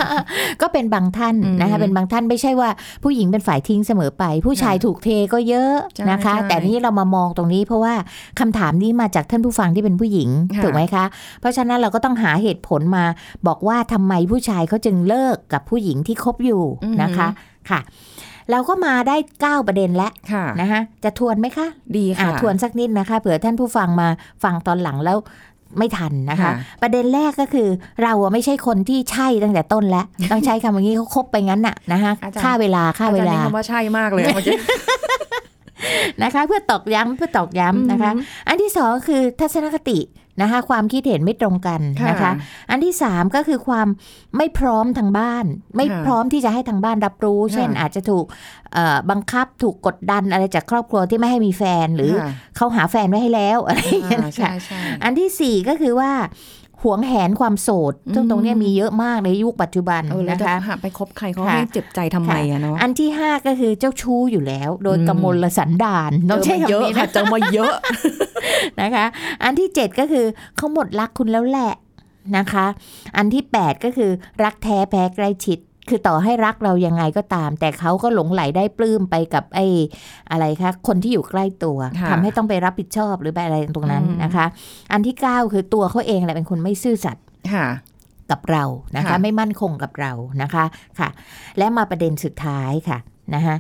[0.62, 2.70] ก็เป็นบางท่านอืมนะคะเป็นบางท่านไม่ใช่ว่า
[3.04, 7.94] ผู้หญิงเป็นฝ่ายทิ้งเสมอไป ผู้ชายถูกเทก็เยอะใช่นะคะใช่แต่นี่เรามามองตรงนี้ เพราะว่า
[8.40, 11.06] คำถามนี้มาจากท่านผู้ฟังที่เป็นผู้หญิงค่ะถูกไหมคะ
[11.40, 13.06] เพราะฉะนั้นเราก็ต้องหาเหตุผลมา
[13.48, 16.64] บอกว่าทำไมผู้ชายเขาจึงเลิกกับผู้หญิงที่คบอยู่
[17.02, 17.28] นะคะ
[17.70, 17.82] ค่ะ
[18.52, 21.68] เราก็มาได้เก้าประเด็นแล้วค่ะนะคะจะทวนไหมคะ
[21.98, 24.08] ดีอะค่ะทวนสักนิดนะคะ เผื่อท่านผู้ฟังมา
[24.44, 25.18] ฟังตอนหลังแล้ว
[25.78, 27.68] ไม่ทันนะคะค่ะประเด็นแรกก็คือ
[28.04, 34.58] เราอะไม่ใช่คนที่ใช่ตั้งแต่ต้นแล้ว ต้องใช้คำอย่างนี้เขาคบไปงั้นน่ะนะคะอาจารย์ค่าเวลาค่าเวลาอจรย์ใช้คำว่าใช่มากเลยเมื่อกี้
[36.24, 38.12] นะคะ เพื่อตอกย้ำเพื่อตอกย้ำนะคะ
[38.48, 40.00] อันที่สองคือทัศนคติ
[40.42, 42.32] นะคะความคิดเห็นไม่ตรงกันนะคะ
[42.70, 43.88] อันที่สามก็คือความ
[44.38, 48.26] ไม่พร้อมทางบ้าน ไม่ค่ะพร้อมที่จะให้ทางบ้านรับรู้ เช่นค่ะอาจจะถูก
[48.74, 56.12] เอ่อบังคับถูกกดดันอะไรจากครอบครัวที่ไม่ให้มีแฟนหรือค่ะเขาหาแฟนไว้ให้แล้วอะไรอย่างเงี้ยอ่านะใช่คะใช่อันที่สี่ก็คือว่า
[56.84, 67.74] หวงแหนความโสด ซึ่งอืมตรงเนี้ยมีเยอะมากในยุคปัจจุบันเออแล้วนะจะคะหาไปคบใครเขาค่ะให้เจ็บใจทำไมอะเนาะอันที่ห้าก็คือเจ้าชู้อยู่แล้ว โดยอืมกมลสันดานต้องใช้เจอมาเยคำอะนี้ค่ะนะเจอมาเยอะ
[68.82, 69.06] นะคะ
[69.44, 70.26] อันที่เจ็ดก็คือ
[70.58, 71.74] เขาหมดรักคุณแล้วแหละ
[72.38, 72.66] นะคะ
[73.18, 74.12] อันที่แปดก็คือ
[74.44, 79.66] รักแท้แพ้ใกล้ชิด คือต่อให้รักเรายังไงก็ตาม แต่เขาก็หลงไหลได้ปลื้มไปกับไอ้
[80.32, 84.46] อะไรคะคนที่อยู่ใกล้ตัวค่ะทำให้ต้องไปรับผิดชอบหรือไปอะไรตรงนั้นอืมนะคะ
[84.92, 87.68] อันที่เก้าคือตัวเขาเองแหละเป็นคนไม่ซื่อสัตย์ค่ะ
[88.32, 88.64] กับเรา
[88.96, 90.66] นะคะค่ะไม่มั่นคงกับเรานะคะ
[91.00, 91.10] ค่ะ
[91.58, 92.98] และมาประเด็นสุดท้ายค่ะ
[93.36, 93.56] นะคะ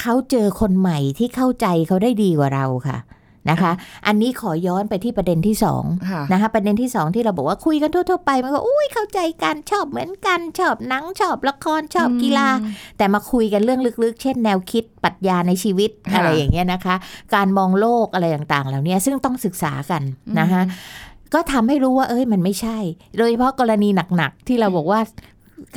[0.00, 2.98] เขาเจอคนใหม่ที่เข้าใจเขาได้ดีกว่าเราค่ะ
[3.50, 3.72] นะคะ
[4.06, 12.48] อันนี้ขอย้อนไปที่ประเด็นที่สองค่ะนะคะประเด็นที่สองที่เราบอกว่าคุยกันทั่วๆไปมันก็อุ้ยเข้าใจกันชอบเหมือนกันชอบหนังชอบละครชอบกีฬา
[12.98, 16.94] แต่มาคุยกันเรื่องลึกๆ เช่นแนวคิดปรัชญาในชีวิตค่ะอะไรอย่างเงี้ยนะคะ
[17.34, 20.02] การมองโลกอะไรต่างๆ เหล่านี้ซึ่งต้องศึกษากัน
[20.40, 20.62] นะคะ
[21.34, 22.78] ก็ทำให้รู้ว่าเอ้ยมันไม่ใช่
[23.18, 25.00] โดยเฉพาะกรณีหนักๆ ที่เราบอกว่า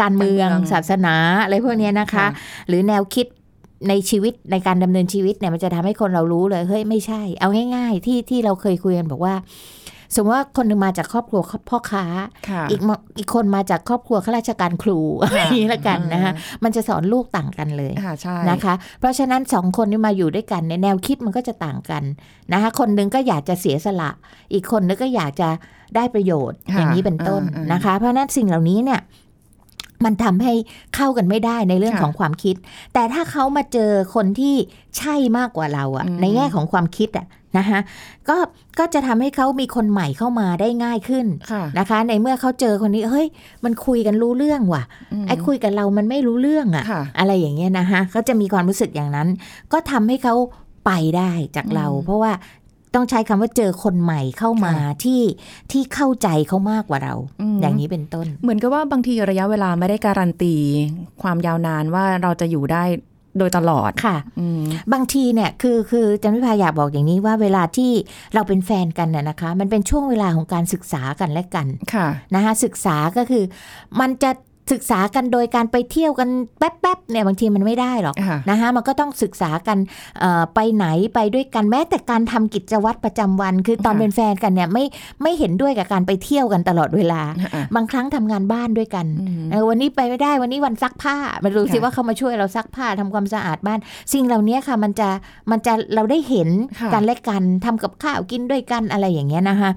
[0.01, 2.27] การเมืองการเมืองศาสนาอะไรพวกเนี้ยนะคะค่ะ
[2.67, 3.27] หรือแนวคิด
[3.89, 9.35] ในชีวิตในการดำเนินชีวิตเนี่ยมันจะทำให้คนเรารู้เลยเฮ้ยไม่ใช่ เอาง่าย ๆ ที่ที่เราเคยคุยกันบอกว่า
[10.15, 12.05] สมมติว่าคนหนึ่งมาจากครอบครัวพ่อค้า
[12.49, 16.31] ค่ะอีกมาอีกคนมาจากครอบครัวข้าราชการครูอะไรอย่างนี้ละกันนะคะ
[16.63, 22.03] มันจะสอนลูกต่างกันเลยค่ะใช่นะคะ เพราะฉะนั้นสองคนนี้มาอยู่ด้วยกันในยแนวคิดมันก็จะต่างกัน
[22.53, 24.09] นะคะคนหนึงก็อยากจะเสียสละ
[24.53, 25.49] อีกคนนึงก็อยากจะ
[25.95, 28.99] ได้ประโยชน์ค่ะอย่างนี้เป็นต้นอ่าอ่านนะคะ เพราะฉะนั้นสิ่งเหล่านี้เนี่ย
[30.05, 30.53] มันทำให้
[30.95, 32.55] เข้ากันไม่ได้ในเรื่องค่ะของความคิด
[32.93, 34.55] แต่ถ้าเขามาเจอคนที่
[34.97, 37.79] ใช่มากกว่าเราอะอืมในแง่ของความคิดอะนะคะ
[38.29, 38.37] ก็
[38.79, 43.27] ก็จะทำให้เขามีคนใหม่เข้ามาได้ง่ายขึ้นค่ะนะคะ ในเมื่อเขาเจอคนนี้เฮ้ย
[43.63, 44.83] มันคุยกันรู้เรื่องว่ะ
[45.23, 49.27] มไอ้คุยกับเรามันไม่รู้เรื่องอะค่ะอะไรอย่างเงี้ยนะคะเขาจะมีความรู้สึกอย่างนั้น
[49.71, 50.35] ก็ทำให้เขา
[50.85, 52.31] ไปได้จากเราอืมเพราะว่า
[52.95, 55.21] ต้องใช้คำว่าเจอคนใหม่เข้ามาค่ะที่
[55.71, 57.15] ที่เข้าใจเขามากกว่าเรา
[57.55, 60.55] มอย่างนี้เป็นต้น เหมือนกับว่าบางทีระยะเวลาไม่ได้การันตี
[61.21, 62.83] ความยาวนานว่าเราจะอยู่ได้
[63.37, 64.61] โดยตลอดค่ะอืม
[64.93, 67.91] บางทีเนี่ยคือคือจันวิพาอยากบอกอย่างนี้ว่าเวลาที่
[68.33, 73.43] เราเป็นแฟนกันน่ะนะคะ มันเป็นช่วงเวลาของการศึกษากันและกันค่ะนะคะศึกษาก็คือ
[73.99, 74.31] มันจะ
[74.71, 76.29] ศึกษากันโดยการไปเที่ยวกัน
[76.59, 79.77] แป๊บๆเนี่ยบางทีมันไม่ได้หรอกค่ะนะคะมันก็ต้องศึกษากัน
[80.19, 84.83] เอ่อไปไหนไปด้วยกันแม้แต่การทำกิจวัตรประจำวัน คือตอนค่ะเป็นแฟนกันเนี่ยไม่
[85.21, 87.21] ไม่เห็นด้วยกับการไปเที่ยวกันตลอดเวลา
[87.55, 93.79] อะบางครั้งทำงานบ้านด้วยกันอืมเออวันนี้ไปไม่ได้วันนี้วันซักผ้ามาดูสิค่ะว่าเขามาช่วยเราซักผ้าทำความสะอาดบ้าน
[94.13, 95.09] สิ่งเหล่านี้ค่ะมันจะ
[95.51, 99.69] มันจะเราได้เห็นค่ะกันและกันทำกับข้าวกินด้วยกันอะไรอย่างเงี้ยนะคะ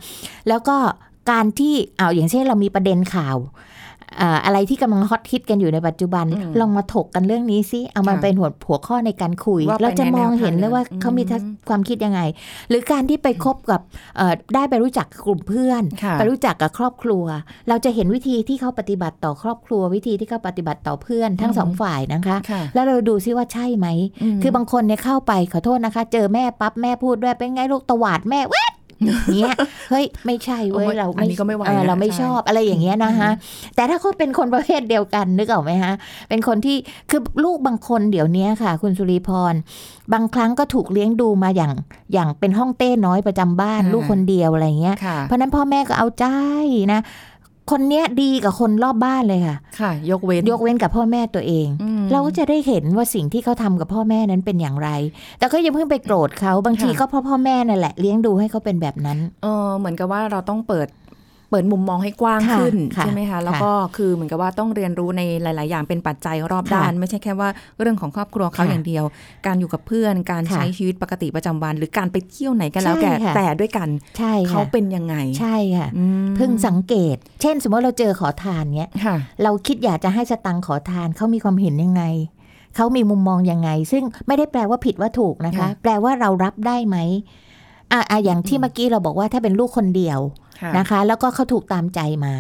[0.49, 0.77] แล้วก็
[1.31, 3.37] การที่เอาอย่างเช่นเรามีประเด็นข่าว
[4.21, 12.21] อ่าอะไรที่กำลังฮอตฮิตกันอยู่ในปัจจุบันอืมลองมาถกกันเรื่องนี้สิเอามันค่ะเป็นหัวหัวข้อในการคุยว่าไปเราจะในมองแนวทางเห็นเลยว่าอืมเขามีทัศความคิดยังไง
[12.69, 13.81] หรือการที่ไปคบกับ
[14.17, 17.25] เอ่อได้ไปรู้จักกับกลุ่มเพื่อนค่ะไปรู้จักกับครอบครัว
[17.69, 23.87] เราจะเห็นวิธีที่เขาปฏิบัติต่อครอบครัว วิธีที่เขาปฏิบัติต่อเพื่อนทั้งสองฝ่ายนะคะค่ะแล้วเราดูซิว่าใช่ไหม
[24.37, 28.64] มคือบางคนเนี่ยเข้าไปขอโทษนะคะ เจอแม่ปั๊บแม่พูดด้วยเป็นไงลูกตวาดแม่เว้ย
[29.03, 29.55] เนี้ย
[29.91, 33.31] เฮ้ยไม่ใช่เว้ยโอ้ยเราอันนี้ก็ไม่ไหวเออนะเราไม่ใช่ชอบอะไรอย่างเงี้ยนะคะ
[33.77, 35.93] แต่ถ้าเขาเป็นคนประเภทเดียวกันนึกออกไหมฮะ
[36.29, 36.77] เป็นคนที่
[37.11, 39.55] คือลูกบางคนเดี๋ยวนี้ค่ะ คุณสุริพร
[40.13, 41.73] บางครั้งก็ถูกเลี้ยงดูมาอย่าง
[42.13, 46.27] อย่างเป็นห้องเต้น้อยประจำบ้านอ่าลูกคนเดียวอะไรเงี้ยค่ะเพราะฉะนั้นพ่อแม่ก็เอาใจ
[46.93, 47.01] นะ
[47.71, 54.89] คนเนี้ยดีกับคนรอบบ้านเลยค่ะ ค่ะ ยกเว้น ยกเว้นกับพ่อแม่ตัวเองอืมเราก็จะได้เห็นว่าสิ่งที่เขาทำกับพ่อแม่นั้นเป็นอย่างไร
[55.39, 60.87] แต่ก็อยังเพิ่งไปโกรธเขาบางทีค่ะก็เพราะพ่อแม่นั่นแหละเลี้ยงดูให้เขาเป็นแบบนั้น เออเหมือนกับว่าเราต้องเปิด
[61.51, 67.49] เปิดมุมมองให้กว้างค่ะขึ้นค่ะใช่ไหมคะแล้วก็คือเหมือนกับว่าต้องเรียนรู้ในหลาย ๆ อย่างเป็นปัจจัยรอบค่ะด้าน ไม่ใช่แค่ว่า
[67.81, 69.05] เรื่องของครอบครัวเขาค่ะอย่างเดียว
[69.47, 82.05] การอยู่กับเพื่อนการค่ะใช้ชีวิตปกติประจำวัน หรือการไปเที่ยวไหนกันแล้วใช่แก่ค่ะแต่ด้วยกันใช่เขาค่ะเป็นยังไงใช่ค่ะอืมเพิ่งสังเกต เช่น สมมติเราเจอขอทานเนี้ยค่ะเราคิดอยากจะให้สตังค์ขอทานเขามีความเห็นยังไง
[82.77, 86.97] เขามีมุมมองยังไง ซึ่งไม่ได้แปลว่าผิดว่าถูกนะคะค่ะแปลว่าเรารับได้ไหม
[87.93, 90.44] อะอะอย่างที่เมื่อกี้เราบอกว่าถ้าเป็นลูกคนเดียวค่ะ
[90.79, 92.35] นะคะ แล้วก็เขาถูกตามใจมา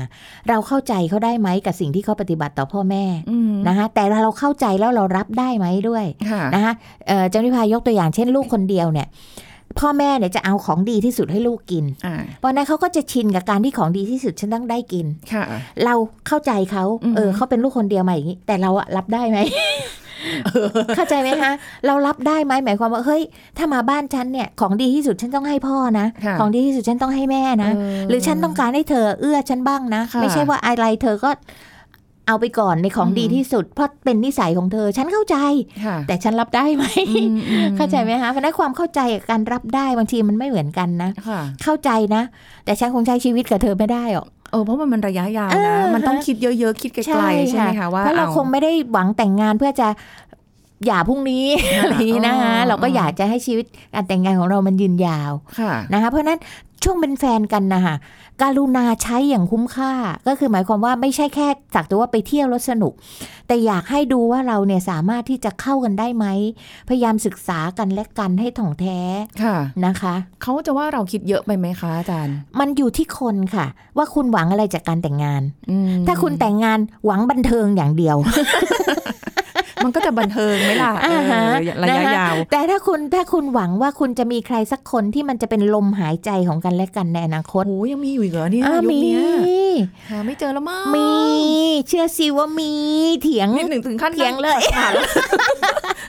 [0.48, 6.72] เราเข้าใจเขาได้ไหมกับสิ่งที่เขาปฏิบัติต่อพ่อแม่อืมนะคะแต่เราเข้าใจแล้วเรารับได้ไหมด้วยค่ะนะคะ
[7.08, 9.08] เอ่อจันวิพายกตัวอย่างเช่นลูกคนเดียวเนี่ย
[9.80, 15.44] พ่อแม่เนี่ยจะเอาของดีที่สุดให้ลูกกินอ่าเพราะนั้นเขาก็จะชินกับการที่ของดีที่สุดฉันต้องได้กินค่ะ
[15.84, 15.94] เรา
[16.26, 19.38] เข้าใจเขาอือฮึเออเขาเป็นลูกคนเดียวมาอย่างนี้ แต่เราอะรับได้ไหม
[20.96, 21.52] เข้าใจไหมคะ
[21.86, 23.22] เรารับได้ไหมหมายความว่าเฮ้ย
[23.58, 27.70] ถ้ามาบ้านฉันเนี่ยของดีที่สุดฉันต้องให้พ่อนะค่ะของดีที่สุดฉันต้องให้แม่นะ
[28.06, 31.30] เหรือฉันต้องการให้เธอเอื้อฉันบ้างนะค่ะไม่ใช่ว่าอะไรเธอก็
[32.28, 35.36] เอาไปก่อนในของอือฮึดีที่สุด เพราะเป็นนิสัยของเธอ ฉันเข้าใจ
[35.84, 42.22] ค่ะแต่ฉันรับได้ไหมอืมอืมเข้าใจไหมคะเพราะฉะนั้นความเข้าใจกับการรับได้บางทีมันไม่เหมือนกันนะค่ะเข้าใจนะ
[42.64, 49.88] แต่ฉันคงใช้ชีวิตกับเธอไม่ได้หรอก เออเพราะว่ามันระยะยาวเอนะอมันต้องคิดเยอะๆ คิดไกลๆใช่ไหมคะว่าเพราะเราอคงไม่ได้หวังแต่งงานเพื่อจะ
[50.86, 51.46] หย่าพรุ่งนี้
[51.80, 56.38] อะไรอย่างนี้นะคะอ๋อเราก็อยากจะให้ชีวิตการแต่งงานของเรามันยืนยาวค่ะนะคะเพราะฉะนั้น
[56.84, 57.96] ช่วงเป็นแฟนกันนะคะ
[58.42, 59.92] การุณาใช้อย่างคุ้มค่า
[60.26, 62.92] ก็คือหมายความว่าไม่ใช่แค่สักแต่ว่าไปเที่ยวแล้วสนุก
[63.46, 66.26] แต่อยากให้ดูว่าเราเนี่ยสามารถที่จะเข้ากันได้ไหม
[66.88, 68.98] พยายามศึกษากันและกันให้ถ่องแท้
[69.42, 73.66] ค่ะนะคะ เขาจะว่าเราคิดเยอะไปไหมคะอาจารย์ มันอยู่ที่คนค่ะ
[73.96, 78.16] ว่าคุณหวังอะไรจากการแต่งงานอืมถ้าคุณแต่งงานหวังบันเทิงอย่างเดียว
[79.84, 89.18] มันก็จะบันเทิงไหมล่ะเออ่าฮะอระยะนะคะยาว แต่ถ้าคุณถ้าคุณหวังว่าคุณจะมีใครสักคนที่มันจะเป็นลมหายใจของกันและกันในอนาคตโอ้ยังมีอยู่อีกเหรอเนี่ยอ่ายุคมีเนี้
[89.72, 89.74] ย
[90.10, 91.08] หาไม่เจอแล้วมั้งมี
[91.88, 92.72] เชื่อสิว่ามี
[93.22, 95.06] เถียงนิดหนึ่งถึงขั้นเถียงเลยผ่านแล้ว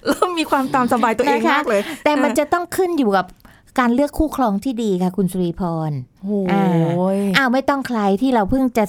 [0.08, 3.26] เริ่มมีความตามสบายตัวเองนะคะมากเลย แต่มันจะต้องขึ้นอยู่กับ
[3.80, 5.92] การเลือกคู่ครองที่ดีค่ะ คุณสุริพร
[6.24, 6.64] โอ้อ่า
[7.16, 8.86] ยอ้าวไม่ต้องใครที่เราเพิ่งจะ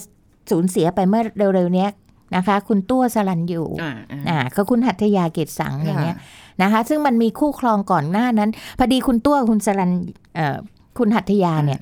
[0.50, 1.22] สูญเสียไปเมื่อ
[1.54, 1.90] เร็วๆเนี้ย
[2.34, 9.90] นะคะ คุณตัวสลันอยู่อ่าอ่าอ่าก็คุณหัตถยาเกตสังอย่างเงี้ยค่ะนะคะ ซึ่งมันมีคู่ครองก่อนหน้านั้นพอดีคุณตัวคุณสลัน
[10.36, 10.56] เอ่อ
[10.98, 11.78] คุณหัตถยาเนี่ย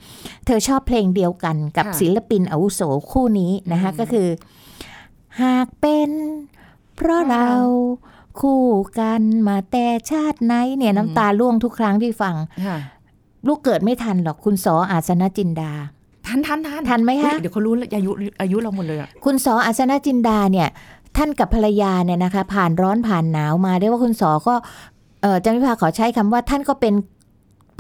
[0.47, 2.81] เธอชอบเพลงเดียวกันกับค่ะศิลปินอาวุโส
[3.11, 4.29] คู่นี้นะคะอืมก็คือ
[5.43, 6.11] หากเป็น
[6.97, 7.49] เพราะเรา
[8.41, 8.63] คู่
[9.01, 12.35] กันมาแต่ชาติไหนเนี่ยน้ำตาล่วงทุกครั้งที่ฟัง
[12.67, 12.79] ค่ะ
[13.47, 15.73] ลูกเกิดไม่ทันหรอกคุณสออาสนจินดา
[16.27, 18.11] ทันทันทันทันไหมคะเดี๋ยวเขารู้อายุ
[18.41, 20.69] อายุเราหมดเลยอะ คุณสออาสนจินดาเนี่ย
[21.17, 24.55] ท่านกับภรรยาเนี่ยนะคะ ผ่านร้อนผ่านหนาวมาเรียกว่าคุณสอก็
[25.23, 26.95] เออจันวิภาขอใช้คำว่าท่านก็เป็น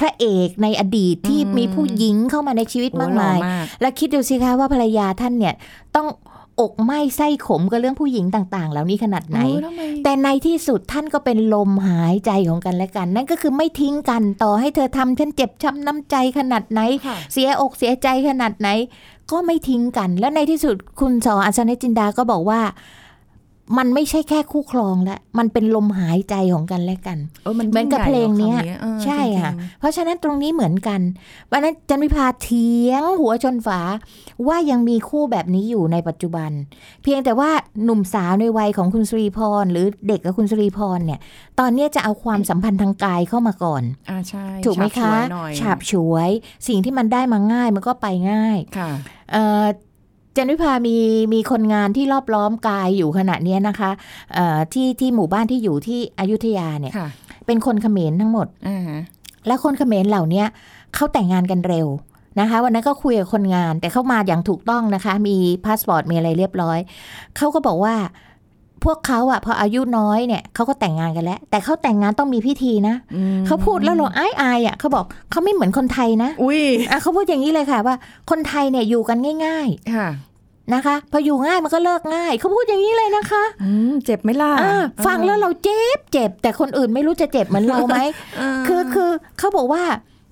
[0.00, 5.54] พระเอกในอดีตที่อืมมีผู้หญิงเข้ามาในชีวิตมากมายโอ้หล่อมากแล้วคิดดูสิคะว่าภรรยาท่านเนี่ย
[5.96, 6.07] ต้อง
[6.61, 18.69] อกไหม้ไส้ขมกับเรื่องผู้หญิงต่าง ๆ เหล่านี้ขนาดไหนโอ้ทำไมแต่ในที่สุดท่านก็เป็นลมหายใจของกันและกัน นั่นก็คือไม่ทิ้งกันต่อให้เธอทำฉันเจ็บช้ำน้ำใจขนาดไหนค่ะเสียอกเสียใจขนาดไหน
[19.31, 22.61] ก็ไม่ทิ้งกัน แล้วในที่สุดคุณสออัศนจินดาก็บอกว่า
[23.79, 31.00] มันไม่ใช่แค่คู่ครองแล้วมันเป็นลมหายใจของกันและกันเออมันเหมือนกับเพลงเนี้ยยิ่ใหญ่หรอคำเออใช่จริงๆค่ะ เพราะฉะนั้นตรงนี้เหมือนกัน
[31.50, 33.81] วันนั้นจันวิพาเถียงหัวชนฝา
[34.48, 36.50] ว่ายังมีคู่แบบนี้อยู่ในปัจจุบัน
[37.03, 37.50] เพียงแต่ว่า
[37.85, 41.20] หนุ่มสาวในวัยของคุณสุริพร หรือเด็กกับคุณสุริพรเนี่ย
[41.61, 46.31] ตอนเนี้ยจะเอาความสัมพันธ์ทางกายเข้ามาก่อนอ่าใช่ถูกไหมฉาคะบฉวยหน่อยฉาบฉวย
[46.68, 48.90] สิ่งที่มันได้มาง่ายมันก็ไปง่ายค่ะ
[49.33, 49.64] เอ่อ
[50.37, 50.97] จันวิภามี
[51.35, 53.90] มีคนงานที่รอบล้อมกายอยู่ขณะเนี้ยนะคะ
[54.35, 57.09] เอ่อที่ที่หมู่บ้านที่อยู่ที่อยุธยาเนี่ยค่ะ
[57.47, 59.01] เป็นคนเขมรทั้งหมดอ่าฮะ
[59.47, 60.47] และคนเขมรเหล่าเนี้ย
[60.94, 61.88] เขาแต่งงานกันเร็ว
[62.40, 66.79] นะคะ วันนั้นก็คุยกับคนงาน แต่เข้ามาอย่างถูกต้องนะคะ มีพาสปอร์ตมีอะไรเรียบร้อย
[67.37, 67.94] เขาก็บอกว่า
[68.85, 77.94] พวกเขาอะพออายุน้อยเนี่ยเขาก็แต่งงานกันแล้ว แต่เขาแต่งงานต้องมีพิธีนะอืมเขาพูดแล้วเราอายอายๆอะเขาบอกเขาไม่เหมือนคนไทยนะอุ้ยอะเขาพูดอย่างนี้เลยค่ะว่า
[78.31, 87.99] คนไทยเนี่ยอยู่กันง่ายค่ะๆนะคะ พออยู่ง่ายมันก็เลิกง่ายเขาพูดอย่างนี้เลยนะคะอืมเจ็บไหมล่ะอ่าฟังแล้วเราเจ็บเจ็บ แต่คนอื่นไม่รู้จะเจ็บเหมือนเราไหม
[88.64, 89.83] เคือคือเขาบอกว่า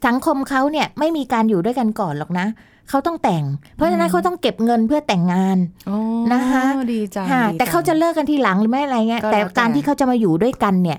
[0.07, 2.47] สังคมเขาเนี่ยไม่มีการอยู่ด้วยกันก่อนหรอกนะ
[2.89, 3.45] เขาต้องแต่ง
[3.77, 5.59] เพราะฉะนั้นเขาต้องเก็บเงินเพื่อแต่งงาน
[5.91, 5.99] อ๋อ
[6.33, 6.63] นะคะ
[6.95, 10.99] ดีจังค่ะดีแต่เขาจะเลิกกันทีหลังหรือไม่อะไรเงี้ยก็แล้วแต่แต่การที่เขาจะมาอยู่ด้วยกันเนี่ย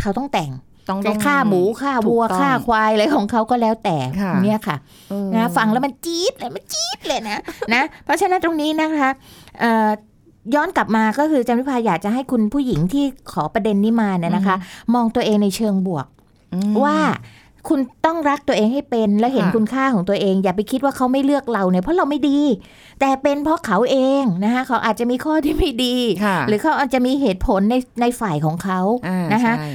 [0.00, 0.50] เขาต้องแต่ง
[0.88, 4.76] ต้องจะต้องฆ่าหมูฆ่าวัวถูกต้องฆ่าควายอะไรของเขาก็แล้วแต่ค่ะเนี่ยค่ะ
[5.10, 7.38] เออนะฟังแล้วมันจี๊ดเลยมันจี๊ดเลยนะ
[7.74, 9.08] นะ เพราะฉะนั้นตรงนี้นะคะ
[9.60, 9.88] เอ่อ
[10.54, 14.56] ย้อนกลับมาก็คือจำพิพาอยากจะให้คุณผู้หญิงที่ขอประเด็นนี้มาเนี่ยนะคะ
[14.94, 16.06] มองตัวเองในเชิงบวก
[16.54, 16.96] อืมว่า
[17.68, 22.38] คุณต้องรักตัวเองให้เป็นและเห็นค่ะคุณค่าของตัวเอง อย่าไปคิดว่าเขาไม่เลือกเราเนี่ยเพราะเราไม่ดี
[23.00, 29.68] แต่เป็นเพราะเขาเองนะคะเขาอาจจะมีข้อที่ไม่ดีค่ะหรือเขาอาจจะมีเหตุผลในในฝ่ายของเขาอ่านะคะใช่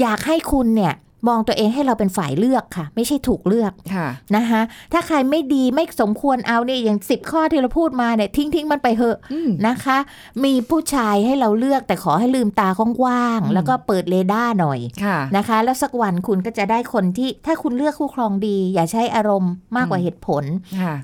[0.00, 0.92] อยากให้คุณเนี่ย
[1.28, 4.60] มองตัวเองให้เราเป็นฝ่ายเลือกค่ะ ไม่ใช่ถูกเลือกค่ะนะคะ
[4.92, 9.98] ถ้าใครไม่ดีไม่สมควรเอาเนี่ยอย่างสิบข้อที่เราพูดมาเนี่ยทิ้งทิ้งมันไปเถอะอืมนะคะ
[10.44, 20.44] มีผู้ชายให้เราเลือกแต่ขอให้ลืมตากว้างอืมๆแล้วก็เปิดเรดาร์หน่อยค่ะนะคะ แล้วสักวันคุณก็จะได้คนที่ถ้าคุณเลือกคู่ครองดี อย่าใช้อารมณ์มากกว่าอืมเหตุผล
[20.80, 20.94] ค่ะ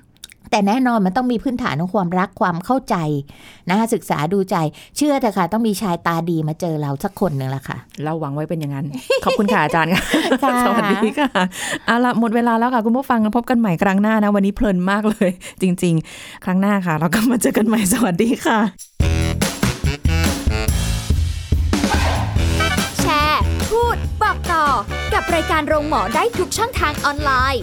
[0.52, 2.96] แต่แน่นอนมันต้องมีพื้นฐานของความรักความเข้าใจ
[3.68, 4.56] นะคะศึกษาดูใจ
[4.96, 8.86] เชื่อเถอะค่ะ ต้องมีชายตาดีมาเจอเราสักคนหนึ่งละค่ะ เราหวังไว้เป็นอย่างนั้น
[9.24, 10.02] ขอบคุณค่ะอาจารย์ค่ะ
[10.42, 11.28] ค่ะสวัสดีค่ะ
[11.86, 15.30] เอาละหมดเวลาแล้วค่ะ คุณผู้ฟังพบกันใหม่ครั้งหน้านะ วันนี้เพลินมากเลย
[15.62, 18.58] จริง ๆ ครั้งหน้าค่ะ เราก็มาเจอกันใหม่สวัสดีค่ะ
[23.00, 24.64] แชร์ พูดบอกต่อ
[25.14, 27.62] กับรายการโรงหมอได้ทุกช่องทางออนไลน์